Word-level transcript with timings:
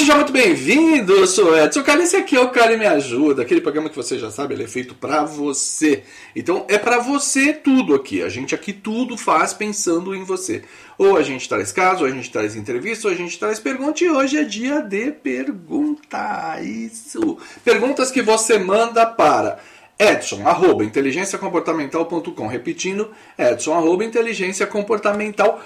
Seja 0.00 0.14
muito 0.14 0.32
bem-vindo. 0.32 1.12
Eu 1.12 1.26
sou 1.26 1.54
Edson 1.54 1.82
Carli. 1.82 2.04
Esse 2.04 2.16
aqui 2.16 2.34
é 2.34 2.40
o 2.40 2.48
Carli 2.48 2.78
Me 2.78 2.86
Ajuda, 2.86 3.42
aquele 3.42 3.60
programa 3.60 3.90
que 3.90 3.96
você 3.96 4.18
já 4.18 4.30
sabe, 4.30 4.54
ele 4.54 4.64
é 4.64 4.66
feito 4.66 4.94
pra 4.94 5.26
você. 5.26 6.04
Então 6.34 6.64
é 6.68 6.78
pra 6.78 6.98
você 7.00 7.52
tudo 7.52 7.94
aqui. 7.94 8.22
A 8.22 8.30
gente 8.30 8.54
aqui 8.54 8.72
tudo 8.72 9.18
faz 9.18 9.52
pensando 9.52 10.14
em 10.14 10.24
você. 10.24 10.62
Ou 10.96 11.18
a 11.18 11.22
gente 11.22 11.46
traz 11.46 11.70
caso, 11.70 12.00
ou 12.00 12.10
a 12.10 12.10
gente 12.10 12.30
traz 12.30 12.56
entrevista, 12.56 13.08
ou 13.08 13.12
a 13.12 13.16
gente 13.16 13.38
traz 13.38 13.60
pergunta. 13.60 14.02
E 14.02 14.08
hoje 14.08 14.38
é 14.38 14.42
dia 14.42 14.80
de 14.80 15.12
pergunta. 15.12 16.58
Isso. 16.62 17.36
Perguntas 17.62 18.10
que 18.10 18.22
você 18.22 18.58
manda 18.58 19.04
para 19.04 19.58
Edson, 20.00 20.48
arroba 20.48 20.82
inteligenciacomportamental.com. 20.82 22.46
Repetindo, 22.46 23.10
Edson, 23.38 23.74
arroba 23.74 24.02
inteligenciacomportamental.com, 24.02 25.60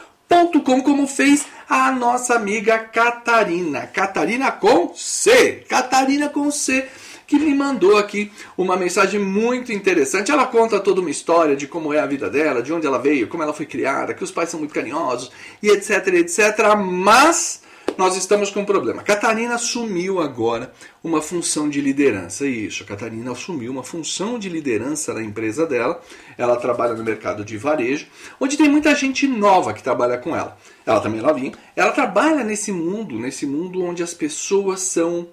como 0.84 1.06
fez 1.06 1.46
a 1.68 1.90
nossa 1.92 2.34
amiga 2.34 2.78
Catarina. 2.78 3.86
Catarina 3.86 4.52
com 4.52 4.92
C. 4.94 5.64
Catarina 5.68 6.28
com 6.28 6.50
C 6.50 6.88
que 7.26 7.38
me 7.38 7.54
mandou 7.54 7.96
aqui 7.96 8.30
uma 8.56 8.76
mensagem 8.76 9.18
muito 9.18 9.72
interessante. 9.72 10.30
Ela 10.30 10.46
conta 10.46 10.78
toda 10.78 11.00
uma 11.00 11.10
história 11.10 11.56
de 11.56 11.66
como 11.66 11.92
é 11.92 11.98
a 11.98 12.06
vida 12.06 12.28
dela, 12.28 12.62
de 12.62 12.72
onde 12.72 12.86
ela 12.86 12.98
veio, 12.98 13.28
como 13.28 13.42
ela 13.42 13.54
foi 13.54 13.66
criada, 13.66 14.12
que 14.12 14.22
os 14.22 14.30
pais 14.30 14.50
são 14.50 14.60
muito 14.60 14.74
carinhosos 14.74 15.32
e 15.62 15.70
etc, 15.70 16.06
etc. 16.08 16.76
Mas 16.76 17.62
nós 17.96 18.16
estamos 18.16 18.50
com 18.50 18.60
um 18.60 18.64
problema. 18.64 19.02
Catarina 19.02 19.54
assumiu 19.54 20.20
agora 20.20 20.72
uma 21.02 21.20
função 21.20 21.68
de 21.68 21.80
liderança. 21.80 22.46
Isso, 22.46 22.82
a 22.82 22.86
Catarina 22.86 23.32
assumiu 23.32 23.70
uma 23.70 23.82
função 23.82 24.38
de 24.38 24.48
liderança 24.48 25.14
na 25.14 25.22
empresa 25.22 25.66
dela. 25.66 26.00
Ela 26.36 26.56
trabalha 26.56 26.94
no 26.94 27.04
mercado 27.04 27.44
de 27.44 27.56
varejo, 27.56 28.06
onde 28.40 28.56
tem 28.56 28.68
muita 28.68 28.94
gente 28.94 29.26
nova 29.26 29.72
que 29.72 29.82
trabalha 29.82 30.18
com 30.18 30.34
ela. 30.34 30.56
Ela 30.84 31.00
também 31.00 31.20
é 31.20 31.22
novinha. 31.22 31.52
Ela 31.76 31.92
trabalha 31.92 32.44
nesse 32.44 32.72
mundo, 32.72 33.18
nesse 33.18 33.46
mundo 33.46 33.82
onde 33.82 34.02
as 34.02 34.14
pessoas 34.14 34.80
são 34.80 35.28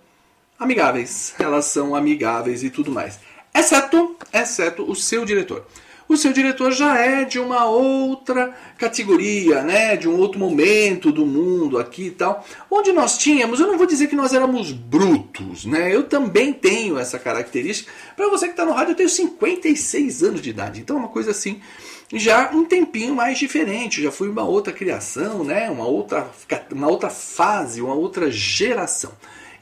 amigáveis. 0.59 1.33
Elas 1.39 1.65
são 1.65 1.95
amigáveis 1.95 2.63
e 2.63 2.69
tudo 2.69 2.91
mais. 2.91 3.19
Exceto, 3.53 4.15
exceto 4.33 4.89
o 4.89 4.95
seu 4.95 5.25
diretor. 5.25 5.65
O 6.11 6.17
seu 6.17 6.33
diretor 6.33 6.73
já 6.73 6.97
é 6.97 7.23
de 7.23 7.39
uma 7.39 7.63
outra 7.63 8.53
categoria, 8.77 9.61
né? 9.61 9.95
De 9.95 10.09
um 10.09 10.17
outro 10.19 10.37
momento 10.37 11.09
do 11.09 11.25
mundo 11.25 11.77
aqui 11.77 12.07
e 12.07 12.11
tal. 12.11 12.45
Onde 12.69 12.91
nós 12.91 13.17
tínhamos, 13.17 13.61
eu 13.61 13.67
não 13.67 13.77
vou 13.77 13.87
dizer 13.87 14.07
que 14.07 14.15
nós 14.15 14.33
éramos 14.33 14.73
brutos, 14.73 15.63
né? 15.63 15.95
Eu 15.95 16.03
também 16.03 16.51
tenho 16.51 16.99
essa 16.99 17.17
característica. 17.17 17.89
Para 18.13 18.27
você 18.27 18.47
que 18.47 18.51
está 18.51 18.65
no 18.65 18.73
rádio, 18.73 18.91
eu 18.91 18.97
tenho 18.97 19.07
56 19.07 20.21
anos 20.21 20.41
de 20.41 20.49
idade. 20.49 20.81
Então 20.81 20.97
é 20.97 20.99
uma 20.99 21.07
coisa 21.07 21.31
assim, 21.31 21.61
já 22.11 22.51
um 22.51 22.65
tempinho 22.65 23.15
mais 23.15 23.39
diferente. 23.39 24.03
Já 24.03 24.11
fui 24.11 24.27
uma 24.27 24.43
outra 24.43 24.73
criação, 24.73 25.45
né? 25.45 25.69
Uma 25.69 25.87
outra, 25.87 26.29
uma 26.73 26.89
outra 26.89 27.09
fase, 27.09 27.81
uma 27.81 27.95
outra 27.95 28.29
geração. 28.29 29.13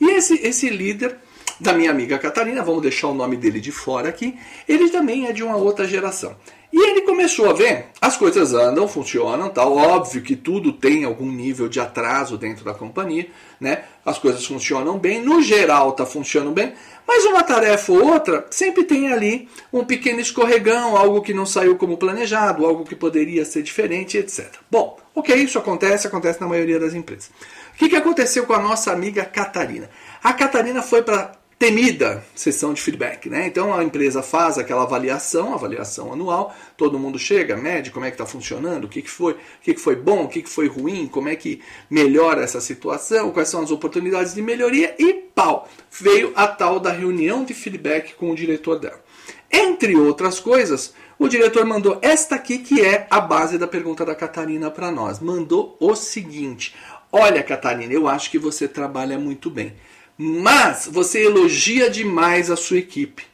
E 0.02 0.10
esse, 0.10 0.34
esse 0.44 0.68
líder 0.68 1.16
da 1.60 1.74
minha 1.74 1.92
amiga 1.92 2.18
Catarina, 2.18 2.64
vamos 2.64 2.82
deixar 2.82 3.08
o 3.08 3.14
nome 3.14 3.36
dele 3.36 3.60
de 3.60 3.72
fora 3.72 4.10
aqui, 4.10 4.38
ele 4.68 4.90
também 4.90 5.28
é 5.28 5.34
de 5.34 5.44
uma 5.44 5.58
outra 5.58 5.88
geração. 5.88 6.36
E 6.72 6.88
ele 6.88 7.02
começou 7.02 7.50
a 7.50 7.54
ver, 7.54 7.88
as 8.00 8.16
coisas 8.16 8.54
andam, 8.54 8.88
funcionam, 8.88 9.50
tal. 9.50 9.76
Óbvio 9.76 10.22
que 10.22 10.36
tudo 10.36 10.72
tem 10.72 11.04
algum 11.04 11.26
nível 11.26 11.68
de 11.68 11.80
atraso 11.80 12.38
dentro 12.38 12.64
da 12.64 12.76
companhia, 12.76 13.28
né? 13.60 13.86
As 14.06 14.20
coisas 14.20 14.46
funcionam 14.46 14.98
bem, 15.00 15.20
no 15.20 15.42
geral 15.42 15.94
tá 15.94 16.06
funcionando 16.06 16.54
bem, 16.54 16.74
mas 17.08 17.26
uma 17.26 17.42
tarefa 17.42 17.92
ou 17.92 18.06
outra 18.14 18.46
sempre 18.52 18.84
tem 18.84 19.12
ali 19.12 19.50
um 19.74 19.84
pequeno 19.84 20.20
escorregão, 20.20 20.96
algo 20.96 21.24
que 21.24 21.34
não 21.34 21.46
saiu 21.46 21.76
como 21.76 21.98
planejado, 21.98 22.64
algo 22.64 22.86
que 22.86 22.96
poderia 22.96 23.44
ser 23.46 23.64
diferente, 23.64 24.18
etc. 24.18 24.54
Bom, 24.70 24.96
ok, 25.16 25.36
isso 25.36 25.58
acontece, 25.58 26.06
acontece 26.06 26.40
na 26.40 26.48
maioria 26.48 26.80
das 26.80 26.94
empresas. 26.94 27.32
O 27.74 27.78
que, 27.80 27.90
que 27.90 27.96
aconteceu 27.96 28.46
com 28.46 28.54
a 28.54 28.60
nossa 28.60 28.92
amiga 28.92 29.26
Catarina? 29.26 29.90
A 30.24 30.34
Catarina 30.34 30.84
foi 30.84 31.02
para 31.02 31.32
temida 31.60 32.24
sessão 32.34 32.74
de 32.74 32.82
feedback, 32.82 33.30
né? 33.30 33.46
Então 33.46 33.74
a 33.74 33.84
empresa 33.84 34.24
faz 34.24 34.58
aquela 34.58 34.84
avaliação, 34.84 35.54
avaliação 35.54 36.14
anual, 36.14 36.56
todo 36.78 36.98
mundo 36.98 37.20
chega, 37.20 37.58
mede 37.58 37.92
como 37.92 38.06
é 38.06 38.10
que 38.10 38.16
está 38.16 38.26
funcionando, 38.26 38.86
o 38.86 38.88
que, 38.88 39.02
que 39.02 39.10
foi, 39.10 39.34
o 39.34 39.38
que, 39.62 39.74
que 39.74 39.82
foi 39.82 39.98
bom, 39.98 40.24
o 40.24 40.30
que, 40.30 40.42
que 40.42 40.50
foi 40.50 40.70
ruim, 40.70 41.06
como 41.06 41.28
é 41.28 41.36
que 41.36 41.62
melhora 41.90 42.42
essa 42.42 42.62
situação, 42.62 43.32
quais 43.32 43.50
são 43.50 43.62
as 43.62 43.72
oportunidades 43.72 44.34
de 44.34 44.42
melhoria 44.42 44.96
e 44.98 45.14
pau, 45.14 45.68
veio 45.92 46.32
a 46.34 46.48
tal 46.48 46.80
da 46.80 46.94
reunião 46.94 47.44
de 47.44 47.54
feedback 47.54 48.16
com 48.16 48.32
o 48.32 48.36
diretor 48.36 48.80
dela. 48.80 49.04
Entre 49.52 49.98
outras 49.98 50.40
coisas, 50.40 50.94
o 51.18 51.28
diretor 51.28 51.66
mandou 51.66 52.00
esta 52.02 52.36
aqui 52.36 52.60
que 52.60 52.82
é 52.82 53.06
a 53.10 53.20
base 53.20 53.58
da 53.58 53.68
pergunta 53.68 54.06
da 54.06 54.16
Catarina 54.16 54.72
para 54.72 54.90
nós. 54.92 55.20
Mandou 55.20 55.76
o 55.80 55.94
seguinte: 55.94 56.74
Olha, 57.12 57.44
Catarina, 57.44 57.92
eu 57.92 58.08
acho 58.08 58.32
que 58.32 58.40
você 58.40 58.68
trabalha 58.68 59.20
muito 59.20 59.50
bem. 59.50 59.74
Mas 60.22 60.86
você 60.92 61.24
elogia 61.24 61.90
demais 61.90 62.52
a 62.52 62.58
sua 62.58 62.80
equipe. 62.80 63.26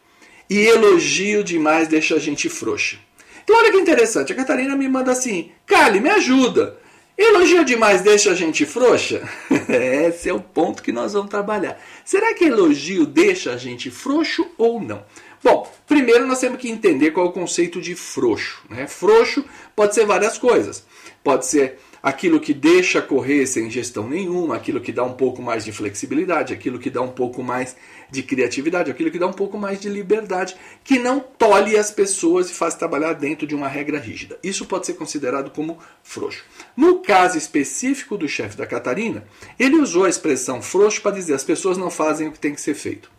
E 0.48 0.60
elogio 0.68 1.44
demais 1.44 1.88
deixa 1.88 2.14
a 2.14 2.20
gente 2.20 2.48
frouxa. 2.48 2.98
Então 3.44 3.58
olha 3.58 3.72
que 3.72 3.78
interessante, 3.80 4.32
a 4.32 4.36
Catarina 4.36 4.76
me 4.76 4.88
manda 4.88 5.12
assim, 5.12 5.52
Cali, 5.66 6.00
me 6.00 6.10
ajuda. 6.12 6.78
Elogio 7.18 7.66
demais 7.66 8.02
deixa 8.02 8.30
a 8.30 8.36
gente 8.36 8.68
frouxa? 8.68 9.28
Esse 9.68 10.30
é 10.30 10.34
o 10.34 10.40
ponto 10.40 10.84
que 10.84 10.92
nós 10.92 11.14
vamos 11.14 11.32
trabalhar. 11.32 11.82
Será 12.04 12.36
que 12.36 12.46
elogio 12.46 13.08
deixa 13.08 13.54
a 13.54 13.58
gente 13.58 13.90
frouxo 13.90 14.46
ou 14.56 14.80
não? 14.80 15.04
Bom, 15.44 15.68
primeiro 15.88 16.28
nós 16.28 16.40
temos 16.40 16.60
que 16.60 16.70
entender 16.70 17.12
qual 17.12 17.26
é 17.26 17.30
o 17.30 17.34
conceito 17.34 17.82
de 17.82 17.96
frouxo. 17.96 18.62
Né? 18.70 18.86
Frouxo 18.86 19.44
pode 19.76 19.96
ser 19.96 20.06
várias 20.06 20.38
coisas. 20.38 20.86
Pode 21.24 21.48
ser 21.48 21.80
aquilo 22.06 22.40
que 22.40 22.54
deixa 22.54 23.02
correr 23.02 23.48
sem 23.48 23.68
gestão 23.68 24.08
nenhuma, 24.08 24.56
aquilo 24.56 24.80
que 24.80 24.92
dá 24.92 25.04
um 25.04 25.14
pouco 25.14 25.42
mais 25.42 25.66
de 25.66 25.72
flexibilidade, 25.72 26.54
aquilo 26.54 26.78
que 26.78 26.92
dá 26.92 27.02
um 27.02 27.12
pouco 27.12 27.42
mais 27.42 27.76
de 28.12 28.22
criatividade, 28.22 28.92
aquilo 28.92 29.10
que 29.10 29.18
dá 29.18 29.26
um 29.26 29.34
pouco 29.34 29.58
mais 29.58 29.80
de 29.80 29.90
liberdade, 29.90 30.56
que 30.84 31.00
não 31.00 31.20
tolhe 31.20 31.76
as 31.76 31.90
pessoas 31.90 32.48
e 32.52 32.54
faz 32.54 32.76
trabalhar 32.76 33.14
dentro 33.14 33.48
de 33.48 33.56
uma 33.56 33.68
regra 33.68 33.98
rígida. 33.98 34.38
Isso 34.44 34.68
pode 34.68 34.86
ser 34.86 34.94
considerado 34.94 35.50
como 35.50 35.80
frouxo. 36.04 36.46
No 36.78 37.00
caso 37.00 37.40
específico 37.40 38.20
do 38.20 38.30
chefe 38.30 38.56
da 38.56 38.68
Catarina, 38.68 39.26
ele 39.58 39.78
usou 39.78 40.06
a 40.06 40.10
expressão 40.10 40.62
frouxo 40.62 41.02
para 41.02 41.16
dizer 41.16 41.34
as 41.34 41.44
pessoas 41.44 41.76
não 41.76 41.90
fazem 41.90 42.28
o 42.28 42.32
que 42.32 42.38
tem 42.38 42.54
que 42.54 42.62
ser 42.62 42.76
feito. 42.76 43.10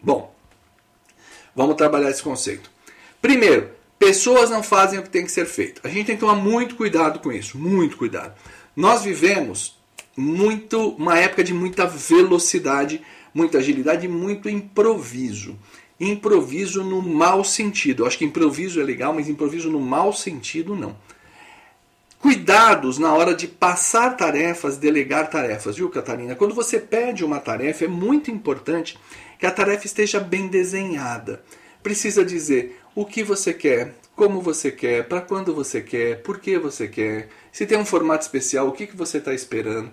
Bom, 0.00 0.32
vamos 1.52 1.74
trabalhar 1.74 2.10
esse 2.10 2.22
conceito. 2.22 2.70
Primeiro, 3.20 3.70
Pessoas 4.06 4.50
não 4.50 4.62
fazem 4.62 5.00
o 5.00 5.02
que 5.02 5.10
tem 5.10 5.24
que 5.24 5.32
ser 5.32 5.46
feito. 5.46 5.80
A 5.82 5.88
gente 5.88 6.06
tem 6.06 6.14
que 6.14 6.20
tomar 6.20 6.36
muito 6.36 6.76
cuidado 6.76 7.18
com 7.18 7.32
isso, 7.32 7.58
muito 7.58 7.96
cuidado. 7.96 8.36
Nós 8.76 9.02
vivemos 9.02 9.76
muito 10.16 10.90
uma 10.90 11.18
época 11.18 11.42
de 11.42 11.52
muita 11.52 11.88
velocidade, 11.88 13.02
muita 13.34 13.58
agilidade 13.58 14.06
e 14.06 14.08
muito 14.08 14.48
improviso. 14.48 15.58
Improviso 15.98 16.84
no 16.84 17.02
mau 17.02 17.42
sentido. 17.42 18.04
Eu 18.04 18.06
acho 18.06 18.16
que 18.16 18.24
improviso 18.24 18.80
é 18.80 18.84
legal, 18.84 19.12
mas 19.12 19.28
improviso 19.28 19.68
no 19.68 19.80
mau 19.80 20.12
sentido 20.12 20.76
não. 20.76 20.96
Cuidados 22.20 22.98
na 22.98 23.12
hora 23.12 23.34
de 23.34 23.48
passar 23.48 24.16
tarefas, 24.16 24.76
delegar 24.76 25.28
tarefas, 25.28 25.74
viu, 25.74 25.90
Catarina? 25.90 26.36
Quando 26.36 26.54
você 26.54 26.78
pede 26.78 27.24
uma 27.24 27.40
tarefa, 27.40 27.86
é 27.86 27.88
muito 27.88 28.30
importante 28.30 28.96
que 29.36 29.46
a 29.46 29.50
tarefa 29.50 29.84
esteja 29.84 30.20
bem 30.20 30.46
desenhada. 30.46 31.42
Precisa 31.82 32.24
dizer 32.24 32.80
o 32.96 33.04
que 33.04 33.22
você 33.22 33.52
quer, 33.52 33.94
como 34.16 34.40
você 34.40 34.72
quer, 34.72 35.06
para 35.06 35.20
quando 35.20 35.54
você 35.54 35.82
quer, 35.82 36.22
por 36.22 36.40
que 36.40 36.58
você 36.58 36.88
quer, 36.88 37.28
se 37.52 37.66
tem 37.66 37.76
um 37.76 37.84
formato 37.84 38.24
especial, 38.24 38.66
o 38.66 38.72
que, 38.72 38.86
que 38.86 38.96
você 38.96 39.18
está 39.18 39.34
esperando. 39.34 39.90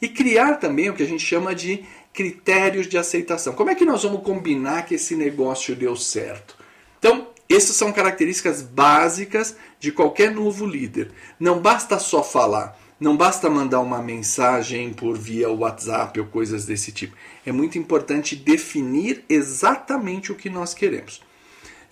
E 0.00 0.08
criar 0.08 0.54
também 0.54 0.88
o 0.88 0.94
que 0.94 1.02
a 1.02 1.06
gente 1.06 1.22
chama 1.22 1.54
de 1.54 1.84
critérios 2.14 2.86
de 2.86 2.96
aceitação. 2.96 3.52
Como 3.52 3.68
é 3.68 3.74
que 3.74 3.84
nós 3.84 4.02
vamos 4.02 4.22
combinar 4.22 4.86
que 4.86 4.94
esse 4.94 5.14
negócio 5.14 5.76
deu 5.76 5.94
certo? 5.94 6.56
Então, 6.98 7.28
essas 7.46 7.76
são 7.76 7.92
características 7.92 8.62
básicas 8.62 9.54
de 9.78 9.92
qualquer 9.92 10.34
novo 10.34 10.64
líder. 10.64 11.10
Não 11.38 11.60
basta 11.60 11.98
só 11.98 12.22
falar, 12.22 12.80
não 12.98 13.14
basta 13.18 13.50
mandar 13.50 13.80
uma 13.80 14.00
mensagem 14.00 14.94
por 14.94 15.18
via 15.18 15.50
WhatsApp 15.50 16.18
ou 16.18 16.26
coisas 16.26 16.64
desse 16.64 16.90
tipo. 16.90 17.14
É 17.44 17.52
muito 17.52 17.76
importante 17.76 18.34
definir 18.34 19.26
exatamente 19.28 20.32
o 20.32 20.34
que 20.34 20.48
nós 20.48 20.72
queremos. 20.72 21.20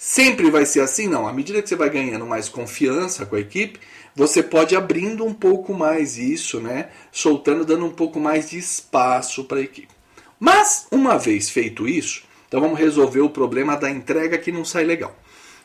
Sempre 0.06 0.51
vai 0.51 0.67
ser 0.67 0.81
assim? 0.81 1.09
Não. 1.09 1.27
À 1.27 1.33
medida 1.33 1.62
que 1.62 1.69
você 1.69 1.75
vai 1.75 1.89
ganhando 1.89 2.27
mais 2.27 2.47
confiança 2.47 3.25
com 3.25 3.37
a 3.37 3.41
equipe, 3.41 3.81
você 4.15 4.43
pode 4.43 4.77
abrindo 4.77 5.25
um 5.25 5.33
pouco 5.33 5.73
mais 5.73 6.19
isso, 6.19 6.61
né? 6.61 6.91
Soltando, 7.11 7.65
dando 7.65 7.87
um 7.87 7.91
pouco 7.91 8.21
mais 8.21 8.51
de 8.51 8.59
espaço 8.59 9.45
para 9.45 9.61
a 9.61 9.62
equipe. 9.62 9.89
Mas, 10.39 10.87
uma 10.91 11.17
vez 11.17 11.49
feito 11.49 11.89
isso, 11.89 12.23
então 12.47 12.61
vamos 12.61 12.79
resolver 12.79 13.23
o 13.23 13.31
problema 13.31 13.79
da 13.79 13.91
entrega 13.91 14.37
que 14.37 14.53
não 14.53 14.62
sai 14.62 14.85
legal. 14.85 15.19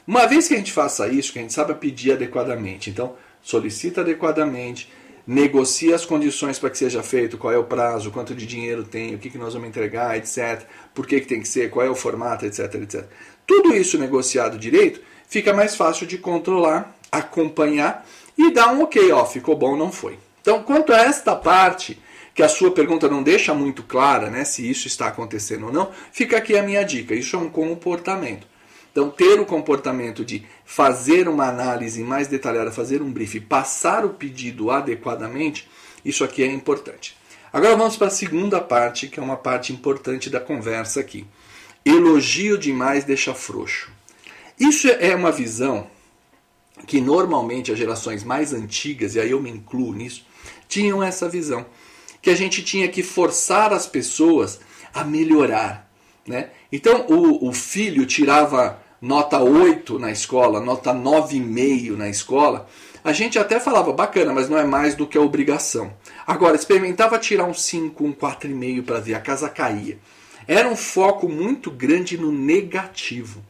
Uma 0.07 0.25
vez 0.25 0.47
que 0.47 0.53
a 0.53 0.57
gente 0.57 0.71
faça 0.71 1.09
isso, 1.09 1.33
que 1.33 1.39
a 1.39 1.41
gente 1.41 1.53
saiba 1.53 1.75
pedir 1.75 2.13
adequadamente, 2.13 2.89
então 2.89 3.17
solicita 3.41 3.99
adequadamente, 3.99 4.89
negocia 5.27 5.93
as 5.93 6.05
condições 6.05 6.57
para 6.57 6.69
que 6.69 6.77
seja 6.77 7.03
feito, 7.03 7.37
qual 7.37 7.53
é 7.53 7.57
o 7.57 7.65
prazo, 7.65 8.09
quanto 8.09 8.33
de 8.33 8.47
dinheiro 8.47 8.85
tem, 8.85 9.13
o 9.13 9.19
que, 9.19 9.29
que 9.29 9.37
nós 9.37 9.53
vamos 9.53 9.67
entregar, 9.67 10.17
etc. 10.17 10.63
Por 10.93 11.05
que, 11.05 11.19
que 11.19 11.27
tem 11.27 11.41
que 11.41 11.47
ser, 11.47 11.69
qual 11.69 11.85
é 11.85 11.89
o 11.89 11.93
formato, 11.93 12.45
etc, 12.45 12.73
etc. 12.75 13.05
Tudo 13.49 13.75
isso 13.75 13.97
negociado 13.97 14.59
direito, 14.59 15.01
fica 15.27 15.51
mais 15.51 15.75
fácil 15.75 16.05
de 16.05 16.19
controlar, 16.19 16.95
acompanhar 17.11 18.07
e 18.37 18.51
dar 18.51 18.71
um 18.71 18.83
ok, 18.83 19.11
ó, 19.11 19.25
ficou 19.25 19.57
bom, 19.57 19.75
não 19.75 19.91
foi. 19.91 20.19
Então, 20.39 20.61
quanto 20.61 20.93
a 20.93 21.01
esta 21.01 21.35
parte, 21.35 21.99
que 22.35 22.43
a 22.43 22.47
sua 22.47 22.69
pergunta 22.69 23.09
não 23.09 23.23
deixa 23.23 23.51
muito 23.51 23.81
clara, 23.81 24.29
né, 24.29 24.45
se 24.45 24.69
isso 24.69 24.85
está 24.85 25.07
acontecendo 25.07 25.65
ou 25.65 25.73
não, 25.73 25.89
fica 26.11 26.37
aqui 26.37 26.55
a 26.55 26.61
minha 26.61 26.83
dica. 26.83 27.15
Isso 27.15 27.35
é 27.35 27.39
um 27.39 27.49
comportamento. 27.49 28.45
Então, 28.91 29.09
ter 29.09 29.39
o 29.39 29.45
comportamento 29.47 30.23
de 30.23 30.45
fazer 30.63 31.27
uma 31.27 31.47
análise 31.47 32.03
mais 32.03 32.27
detalhada, 32.27 32.71
fazer 32.71 33.01
um 33.01 33.11
brief, 33.11 33.39
passar 33.39 34.05
o 34.05 34.09
pedido 34.09 34.69
adequadamente, 34.69 35.67
isso 36.05 36.23
aqui 36.23 36.43
é 36.43 36.45
importante. 36.45 37.17
Agora 37.51 37.75
vamos 37.75 37.97
para 37.97 38.07
a 38.07 38.11
segunda 38.11 38.61
parte, 38.61 39.07
que 39.07 39.19
é 39.19 39.23
uma 39.23 39.37
parte 39.37 39.73
importante 39.73 40.29
da 40.29 40.39
conversa 40.39 40.99
aqui. 40.99 41.25
Elogio 41.85 42.57
demais 42.57 43.03
deixa 43.03 43.33
frouxo. 43.33 43.91
Isso 44.59 44.87
é 44.87 45.15
uma 45.15 45.31
visão 45.31 45.87
que 46.85 47.01
normalmente 47.01 47.71
as 47.71 47.77
gerações 47.77 48.23
mais 48.23 48.53
antigas, 48.53 49.15
e 49.15 49.19
aí 49.19 49.31
eu 49.31 49.41
me 49.41 49.49
incluo 49.49 49.93
nisso, 49.93 50.25
tinham 50.67 51.03
essa 51.03 51.27
visão. 51.27 51.65
Que 52.21 52.29
a 52.29 52.35
gente 52.35 52.63
tinha 52.63 52.87
que 52.87 53.01
forçar 53.01 53.71
as 53.73 53.87
pessoas 53.87 54.59
a 54.93 55.03
melhorar. 55.03 55.89
Né? 56.27 56.49
Então 56.71 57.05
o, 57.07 57.47
o 57.49 57.53
filho 57.53 58.05
tirava 58.05 58.81
nota 59.01 59.39
8 59.39 59.97
na 59.97 60.11
escola, 60.11 60.59
nota 60.59 60.93
9,5 60.93 61.95
na 61.95 62.09
escola, 62.09 62.67
a 63.03 63.13
gente 63.13 63.39
até 63.39 63.59
falava, 63.59 63.93
bacana, 63.93 64.33
mas 64.33 64.49
não 64.49 64.57
é 64.57 64.65
mais 64.65 64.93
do 64.93 65.07
que 65.07 65.17
a 65.17 65.21
obrigação. 65.21 65.93
Agora, 66.27 66.55
experimentava 66.55 67.17
tirar 67.17 67.45
um 67.45 67.53
5, 67.53 68.03
um 68.03 68.13
4,5 68.13 68.83
para 68.83 68.99
ver, 68.99 69.13
a 69.13 69.21
casa 69.21 69.49
caía. 69.49 69.97
Era 70.49 70.67
um 70.67 70.75
foco 70.75 71.29
muito 71.29 71.69
grande 71.69 72.17
no 72.17 72.31
negativo. 72.31 73.45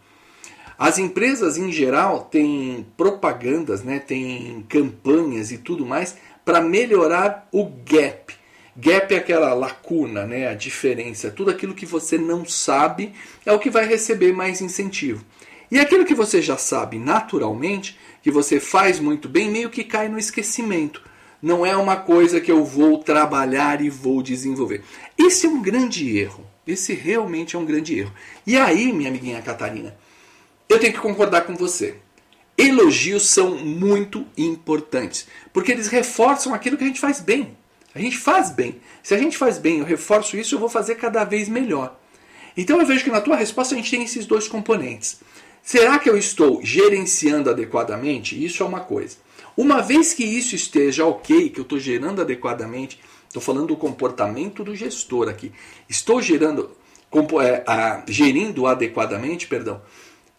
As 0.77 0.97
empresas 0.97 1.57
em 1.57 1.71
geral 1.71 2.25
têm 2.25 2.85
propagandas, 2.97 3.83
né, 3.83 3.99
têm 3.99 4.65
campanhas 4.67 5.49
e 5.49 5.57
tudo 5.57 5.85
mais 5.85 6.17
para 6.43 6.59
melhorar 6.59 7.47
o 7.53 7.63
gap. 7.63 8.33
Gap 8.75 9.13
é 9.13 9.17
aquela 9.17 9.53
lacuna, 9.53 10.25
né, 10.25 10.49
a 10.49 10.53
diferença, 10.53 11.31
tudo 11.31 11.51
aquilo 11.51 11.73
que 11.73 11.85
você 11.85 12.17
não 12.17 12.43
sabe 12.43 13.13
é 13.45 13.53
o 13.53 13.59
que 13.59 13.69
vai 13.69 13.87
receber 13.87 14.33
mais 14.33 14.59
incentivo. 14.59 15.23
E 15.71 15.79
aquilo 15.79 16.03
que 16.03 16.13
você 16.13 16.41
já 16.41 16.57
sabe 16.57 16.99
naturalmente, 16.99 17.97
que 18.21 18.29
você 18.29 18.59
faz 18.59 18.99
muito 18.99 19.29
bem, 19.29 19.49
meio 19.49 19.69
que 19.69 19.85
cai 19.85 20.09
no 20.09 20.19
esquecimento. 20.19 21.01
Não 21.41 21.65
é 21.65 21.77
uma 21.77 21.95
coisa 21.95 22.41
que 22.41 22.51
eu 22.51 22.65
vou 22.65 22.97
trabalhar 22.97 23.79
e 23.79 23.89
vou 23.89 24.21
desenvolver. 24.21 24.83
Esse 25.17 25.45
é 25.45 25.49
um 25.49 25.61
grande 25.61 26.17
erro. 26.17 26.45
Esse 26.69 26.93
realmente 26.93 27.55
é 27.55 27.59
um 27.59 27.65
grande 27.65 27.97
erro. 27.97 28.13
E 28.45 28.55
aí, 28.55 28.93
minha 28.93 29.09
amiguinha 29.09 29.41
Catarina, 29.41 29.97
eu 30.67 30.79
tenho 30.79 30.93
que 30.93 30.99
concordar 30.99 31.41
com 31.41 31.55
você. 31.55 31.95
Elogios 32.57 33.27
são 33.29 33.55
muito 33.55 34.25
importantes, 34.37 35.27
porque 35.51 35.71
eles 35.71 35.87
reforçam 35.87 36.53
aquilo 36.53 36.77
que 36.77 36.83
a 36.83 36.87
gente 36.87 36.99
faz 36.99 37.19
bem. 37.19 37.57
A 37.95 37.99
gente 37.99 38.17
faz 38.17 38.51
bem. 38.51 38.79
Se 39.01 39.15
a 39.15 39.17
gente 39.17 39.37
faz 39.37 39.57
bem, 39.57 39.79
eu 39.79 39.85
reforço 39.85 40.37
isso, 40.37 40.55
eu 40.55 40.59
vou 40.59 40.69
fazer 40.69 40.95
cada 40.95 41.23
vez 41.23 41.49
melhor. 41.49 41.97
Então 42.55 42.79
eu 42.79 42.85
vejo 42.85 43.03
que 43.03 43.09
na 43.09 43.21
tua 43.21 43.35
resposta 43.35 43.73
a 43.73 43.77
gente 43.77 43.89
tem 43.89 44.03
esses 44.03 44.25
dois 44.25 44.47
componentes. 44.47 45.21
Será 45.63 45.97
que 45.97 46.09
eu 46.09 46.17
estou 46.17 46.63
gerenciando 46.63 47.49
adequadamente? 47.49 48.43
Isso 48.43 48.61
é 48.61 48.65
uma 48.65 48.81
coisa. 48.81 49.17
Uma 49.57 49.81
vez 49.81 50.13
que 50.13 50.23
isso 50.23 50.55
esteja 50.55 51.05
ok, 51.05 51.49
que 51.49 51.59
eu 51.59 51.63
estou 51.63 51.79
gerando 51.79 52.21
adequadamente, 52.21 52.99
estou 53.29 53.41
falando 53.41 53.67
do 53.67 53.77
comportamento 53.77 54.63
do 54.63 54.75
gestor 54.75 55.29
aqui. 55.29 55.53
Estou 55.87 56.21
gerando, 56.21 56.71
é, 57.41 58.03
gerindo 58.07 58.67
adequadamente, 58.67 59.47
perdão. 59.47 59.81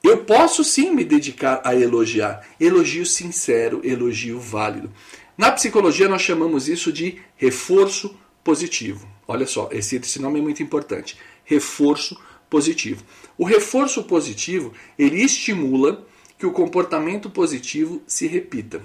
Eu 0.03 0.25
posso 0.25 0.65
sim 0.65 0.91
me 0.91 1.05
dedicar 1.05 1.61
a 1.65 1.75
elogiar. 1.75 2.47
Elogio 2.59 3.07
sincero, 3.07 3.81
elogio 3.85 4.41
válido. 4.41 4.91
Na 5.39 5.53
psicologia 5.53 6.09
nós 6.09 6.23
chamamos 6.23 6.69
isso 6.69 6.93
de 6.93 7.19
reforço 7.37 8.15
positivo. 8.43 9.07
Olha 9.29 9.47
só, 9.47 9.69
esse, 9.71 9.97
esse 9.97 10.21
nome 10.21 10.41
é 10.41 10.43
muito 10.43 10.63
importante. 10.63 11.17
Reforço 11.45 12.21
positivo. 12.49 13.05
O 13.39 13.45
reforço 13.45 14.03
positivo, 14.03 14.73
ele 14.99 15.23
estimula 15.23 16.05
que 16.37 16.47
o 16.47 16.53
comportamento 16.53 17.31
positivo 17.31 18.03
se 18.07 18.27
repita. 18.27 18.83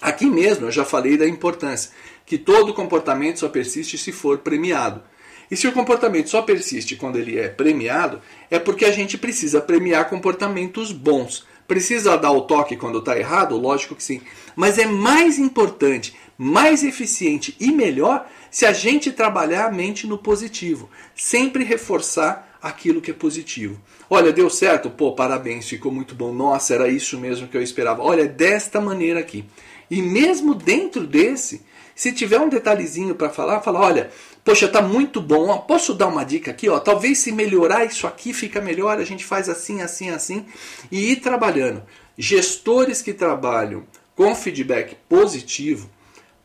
Aqui 0.00 0.26
mesmo 0.26 0.66
eu 0.66 0.70
já 0.70 0.84
falei 0.84 1.16
da 1.16 1.28
importância 1.28 1.90
que 2.24 2.38
todo 2.38 2.72
comportamento 2.72 3.40
só 3.40 3.48
persiste 3.48 3.98
se 3.98 4.12
for 4.12 4.38
premiado. 4.38 5.02
E 5.50 5.56
se 5.56 5.66
o 5.66 5.72
comportamento 5.72 6.30
só 6.30 6.42
persiste 6.42 6.94
quando 6.94 7.16
ele 7.16 7.38
é 7.38 7.48
premiado, 7.48 8.20
é 8.48 8.58
porque 8.58 8.84
a 8.84 8.92
gente 8.92 9.18
precisa 9.18 9.60
premiar 9.60 10.08
comportamentos 10.08 10.92
bons. 10.92 11.44
Precisa 11.66 12.16
dar 12.16 12.30
o 12.30 12.42
toque 12.42 12.76
quando 12.76 12.98
está 12.98 13.18
errado? 13.18 13.56
Lógico 13.56 13.96
que 13.96 14.02
sim. 14.02 14.20
Mas 14.54 14.78
é 14.78 14.86
mais 14.86 15.38
importante, 15.38 16.14
mais 16.38 16.84
eficiente 16.84 17.56
e 17.58 17.72
melhor 17.72 18.28
se 18.50 18.64
a 18.64 18.72
gente 18.72 19.10
trabalhar 19.10 19.66
a 19.66 19.72
mente 19.72 20.06
no 20.06 20.18
positivo. 20.18 20.88
Sempre 21.16 21.64
reforçar 21.64 22.58
aquilo 22.62 23.00
que 23.00 23.10
é 23.10 23.14
positivo. 23.14 23.80
Olha, 24.08 24.32
deu 24.32 24.50
certo? 24.50 24.90
Pô, 24.90 25.12
parabéns, 25.12 25.68
ficou 25.68 25.90
muito 25.90 26.14
bom. 26.14 26.32
Nossa, 26.32 26.74
era 26.74 26.88
isso 26.88 27.18
mesmo 27.18 27.48
que 27.48 27.56
eu 27.56 27.62
esperava. 27.62 28.02
Olha, 28.02 28.26
desta 28.26 28.80
maneira 28.80 29.20
aqui. 29.20 29.44
E 29.90 30.00
mesmo 30.00 30.54
dentro 30.54 31.06
desse, 31.06 31.62
se 31.94 32.12
tiver 32.12 32.38
um 32.38 32.48
detalhezinho 32.48 33.14
para 33.14 33.28
falar, 33.28 33.60
fala, 33.60 33.80
olha, 33.80 34.10
Poxa, 34.42 34.68
tá 34.68 34.80
muito 34.80 35.20
bom. 35.20 35.58
Posso 35.58 35.94
dar 35.94 36.06
uma 36.06 36.24
dica 36.24 36.50
aqui? 36.50 36.68
Ó? 36.68 36.78
Talvez 36.80 37.18
se 37.18 37.30
melhorar 37.30 37.84
isso 37.84 38.06
aqui 38.06 38.32
fica 38.32 38.60
melhor, 38.60 38.98
a 38.98 39.04
gente 39.04 39.24
faz 39.24 39.48
assim, 39.48 39.82
assim, 39.82 40.10
assim 40.10 40.46
e 40.90 41.12
ir 41.12 41.16
trabalhando. 41.16 41.82
Gestores 42.16 43.02
que 43.02 43.12
trabalham 43.12 43.84
com 44.16 44.34
feedback 44.34 44.96
positivo, 45.08 45.90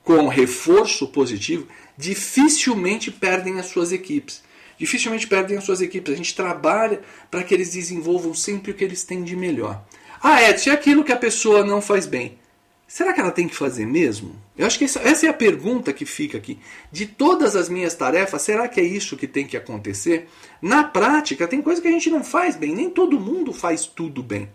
com 0.04 0.28
reforço 0.28 1.08
positivo, 1.08 1.68
dificilmente 1.98 3.12
perdem 3.12 3.60
as 3.60 3.68
suas 3.68 3.92
equipes. 3.92 4.44
Dificilmente 4.78 5.26
perdem 5.26 5.58
as 5.58 5.64
suas 5.64 5.82
equipes. 5.82 6.14
A 6.14 6.18
gente 6.18 6.36
trabalha 6.36 7.02
para 7.32 7.44
que 7.44 7.54
eles 7.54 7.72
desenvolvam 7.72 8.34
sempre 8.34 8.72
o 8.72 8.74
que 8.74 8.84
eles 8.84 9.04
têm 9.04 9.24
de 9.24 9.36
melhor. 9.36 9.82
Ah, 10.22 10.44
Edson, 10.50 10.70
e 10.70 10.74
aquilo 10.74 11.04
que 11.04 11.14
a 11.14 11.18
pessoa 11.18 11.64
não 11.64 11.82
faz 11.82 12.06
bem? 12.06 12.38
Será 12.88 13.14
que 13.14 13.20
ela 13.20 13.32
tem 13.32 13.48
que 13.48 13.56
fazer 13.56 13.86
mesmo? 13.86 14.36
Eu 14.56 14.68
acho 14.68 14.78
que 14.78 14.86
essa, 14.86 15.00
essa, 15.00 15.26
é 15.26 15.30
a 15.30 15.34
pergunta 15.34 15.92
que 15.92 16.06
fica 16.06 16.38
aqui. 16.38 16.60
De 16.92 17.06
todas 17.06 17.56
as 17.56 17.68
minhas 17.68 17.96
tarefas, 17.96 18.44
será 18.44 18.68
que 18.68 18.80
é 18.80 18.84
isso 18.84 19.18
que 19.18 19.28
tem 19.28 19.46
que 19.48 19.58
acontecer? 19.58 20.28
Na 20.62 20.84
prática, 20.84 21.48
tem 21.48 21.62
coisa 21.62 21.82
que 21.82 21.88
a 21.88 21.92
gente 21.92 22.10
não 22.10 22.24
faz 22.24 22.56
bem. 22.56 22.76
Nem 22.76 22.90
todo 22.90 23.20
mundo 23.20 23.52
faz 23.52 23.86
tudo 23.86 24.22
bem. 24.22 24.50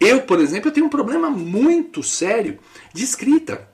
Eu, 0.00 0.22
por 0.22 0.40
exemplo, 0.40 0.68
eu 0.68 0.72
tenho 0.72 0.86
um 0.86 0.90
problema 0.90 1.30
muito 1.30 2.02
sério 2.02 2.58
de 2.92 3.04
escrita. 3.04 3.68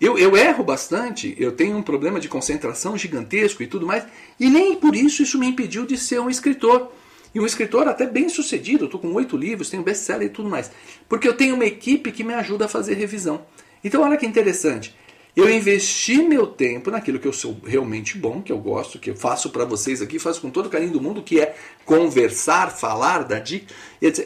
Eu, 0.00 0.16
eu 0.16 0.36
erro 0.36 0.62
bastante, 0.62 1.34
eu 1.38 1.52
tenho 1.52 1.76
um 1.76 1.82
problema 1.82 2.20
de 2.20 2.28
concentração 2.28 2.96
gigantesco 2.96 3.62
e 3.62 3.66
tudo 3.66 3.84
mais, 3.84 4.04
e 4.38 4.48
nem 4.48 4.76
por 4.76 4.94
isso 4.94 5.22
isso 5.22 5.38
me 5.38 5.46
impediu 5.48 5.84
de 5.84 5.96
ser 5.98 6.20
um 6.20 6.30
escritor. 6.30 6.92
E 7.38 7.40
um 7.40 7.46
escritor 7.46 7.86
até 7.86 8.04
bem 8.04 8.28
sucedido, 8.28 8.86
estou 8.86 8.98
com 8.98 9.12
oito 9.12 9.36
livros, 9.36 9.70
tenho 9.70 9.84
best-seller 9.84 10.26
e 10.26 10.28
tudo 10.28 10.48
mais. 10.48 10.72
Porque 11.08 11.28
eu 11.28 11.34
tenho 11.34 11.54
uma 11.54 11.64
equipe 11.64 12.10
que 12.10 12.24
me 12.24 12.34
ajuda 12.34 12.64
a 12.64 12.68
fazer 12.68 12.94
revisão. 12.94 13.46
Então 13.84 14.02
olha 14.02 14.16
que 14.16 14.26
interessante. 14.26 14.92
Eu 15.36 15.48
investi 15.48 16.20
meu 16.20 16.48
tempo 16.48 16.90
naquilo 16.90 17.20
que 17.20 17.28
eu 17.28 17.32
sou 17.32 17.56
realmente 17.64 18.18
bom, 18.18 18.42
que 18.42 18.50
eu 18.50 18.58
gosto, 18.58 18.98
que 18.98 19.10
eu 19.10 19.14
faço 19.14 19.50
para 19.50 19.64
vocês 19.64 20.02
aqui, 20.02 20.18
faço 20.18 20.40
com 20.40 20.50
todo 20.50 20.66
o 20.66 20.68
carinho 20.68 20.90
do 20.90 21.00
mundo, 21.00 21.22
que 21.22 21.38
é 21.38 21.54
conversar, 21.84 22.72
falar, 22.72 23.22
dar 23.22 23.38
dica. 23.38 23.72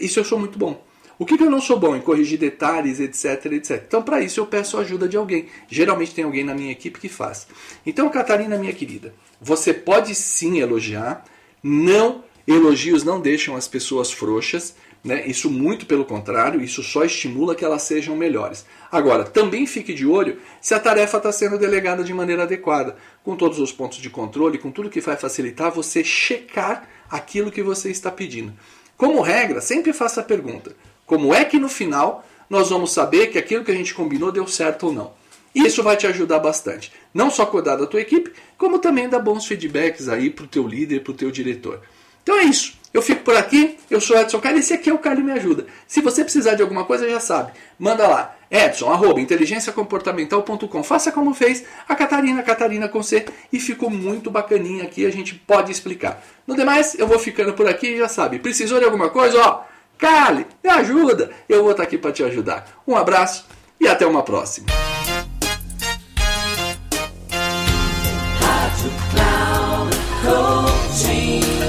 Isso 0.00 0.18
eu 0.18 0.24
sou 0.24 0.38
muito 0.38 0.58
bom. 0.58 0.82
O 1.18 1.26
que, 1.26 1.36
que 1.36 1.44
eu 1.44 1.50
não 1.50 1.60
sou 1.60 1.78
bom? 1.78 1.94
Em 1.94 2.00
corrigir 2.00 2.38
detalhes, 2.38 2.98
etc, 2.98 3.44
etc. 3.52 3.84
Então, 3.86 4.02
para 4.02 4.22
isso, 4.22 4.40
eu 4.40 4.46
peço 4.46 4.78
a 4.78 4.80
ajuda 4.80 5.06
de 5.06 5.18
alguém. 5.18 5.48
Geralmente 5.68 6.14
tem 6.14 6.24
alguém 6.24 6.44
na 6.44 6.54
minha 6.54 6.72
equipe 6.72 6.98
que 6.98 7.10
faz. 7.10 7.46
Então, 7.84 8.08
Catarina, 8.08 8.56
minha 8.56 8.72
querida, 8.72 9.14
você 9.38 9.74
pode 9.74 10.14
sim 10.14 10.60
elogiar, 10.60 11.26
não 11.62 12.24
Elogios 12.46 13.04
não 13.04 13.20
deixam 13.20 13.56
as 13.56 13.68
pessoas 13.68 14.10
frouxas, 14.10 14.74
né? 15.04 15.26
isso 15.26 15.50
muito 15.50 15.86
pelo 15.86 16.04
contrário, 16.04 16.60
isso 16.60 16.82
só 16.82 17.04
estimula 17.04 17.54
que 17.54 17.64
elas 17.64 17.82
sejam 17.82 18.16
melhores. 18.16 18.64
Agora, 18.90 19.24
também 19.24 19.66
fique 19.66 19.92
de 19.92 20.06
olho 20.06 20.38
se 20.60 20.74
a 20.74 20.80
tarefa 20.80 21.16
está 21.16 21.32
sendo 21.32 21.58
delegada 21.58 22.04
de 22.04 22.14
maneira 22.14 22.42
adequada, 22.42 22.96
com 23.24 23.36
todos 23.36 23.58
os 23.58 23.72
pontos 23.72 23.98
de 23.98 24.10
controle, 24.10 24.58
com 24.58 24.70
tudo 24.70 24.90
que 24.90 25.00
vai 25.00 25.16
facilitar 25.16 25.70
você 25.70 26.02
checar 26.02 26.88
aquilo 27.10 27.50
que 27.50 27.62
você 27.62 27.90
está 27.90 28.10
pedindo. 28.10 28.52
Como 28.96 29.20
regra, 29.20 29.60
sempre 29.60 29.92
faça 29.92 30.20
a 30.20 30.24
pergunta: 30.24 30.74
como 31.06 31.34
é 31.34 31.44
que 31.44 31.58
no 31.58 31.68
final 31.68 32.24
nós 32.48 32.70
vamos 32.70 32.92
saber 32.92 33.28
que 33.28 33.38
aquilo 33.38 33.64
que 33.64 33.70
a 33.70 33.74
gente 33.74 33.94
combinou 33.94 34.30
deu 34.30 34.46
certo 34.46 34.86
ou 34.86 34.92
não? 34.92 35.22
Isso 35.54 35.82
vai 35.82 35.96
te 35.96 36.06
ajudar 36.06 36.38
bastante. 36.38 36.92
Não 37.12 37.30
só 37.30 37.44
cuidar 37.44 37.76
da 37.76 37.86
tua 37.86 38.00
equipe, 38.00 38.32
como 38.56 38.78
também 38.78 39.08
dar 39.08 39.18
bons 39.18 39.46
feedbacks 39.46 40.08
aí 40.08 40.30
para 40.30 40.44
o 40.44 40.48
teu 40.48 40.66
líder, 40.66 41.00
para 41.00 41.12
o 41.12 41.16
teu 41.16 41.30
diretor. 41.30 41.82
Então 42.22 42.38
é 42.38 42.44
isso. 42.44 42.80
Eu 42.92 43.00
fico 43.00 43.22
por 43.22 43.34
aqui, 43.34 43.78
eu 43.90 44.00
sou 44.02 44.18
Edson 44.18 44.38
Carli, 44.38 44.58
esse 44.58 44.74
aqui 44.74 44.90
é 44.90 44.92
o 44.92 44.98
Carli 44.98 45.22
Me 45.22 45.32
Ajuda. 45.32 45.66
Se 45.86 46.02
você 46.02 46.22
precisar 46.22 46.54
de 46.54 46.62
alguma 46.62 46.84
coisa, 46.84 47.08
já 47.08 47.18
sabe. 47.18 47.52
Manda 47.78 48.06
lá, 48.06 48.36
edson, 48.50 48.90
arroba, 48.90 49.18
inteligenciacomportamental.com. 49.18 50.82
Faça 50.82 51.10
como 51.10 51.32
fez 51.32 51.64
a 51.88 51.94
Catarina, 51.94 52.42
Catarina 52.42 52.88
com 52.88 53.02
C, 53.02 53.24
e 53.50 53.58
ficou 53.58 53.88
muito 53.88 54.30
bacaninha 54.30 54.84
aqui, 54.84 55.06
a 55.06 55.10
gente 55.10 55.34
pode 55.34 55.72
explicar. 55.72 56.22
No 56.46 56.54
demais, 56.54 56.94
eu 56.98 57.06
vou 57.06 57.18
ficando 57.18 57.54
por 57.54 57.66
aqui, 57.66 57.96
já 57.96 58.08
sabe. 58.08 58.38
Precisou 58.38 58.78
de 58.78 58.84
alguma 58.84 59.08
coisa, 59.08 59.40
ó, 59.40 59.62
Carli, 59.96 60.46
me 60.62 60.68
ajuda, 60.68 61.30
eu 61.48 61.62
vou 61.62 61.70
estar 61.70 61.84
aqui 61.84 61.96
para 61.96 62.12
te 62.12 62.22
ajudar. 62.22 62.82
Um 62.86 62.94
abraço 62.94 63.46
e 63.80 63.88
até 63.88 64.04
uma 64.06 64.22
próxima. 64.22 64.81